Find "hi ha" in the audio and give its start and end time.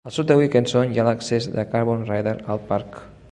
0.95-1.03